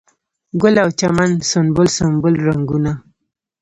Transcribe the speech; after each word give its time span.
ګل 0.61 0.75
او 0.83 0.89
چمن 0.99 1.31
سنبل، 1.49 1.87
سنبل 1.97 2.33
رنګونه 2.47 2.91